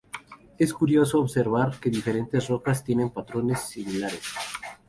[0.57, 4.23] Es curioso observar que diferentes rocas tienen patrones similares.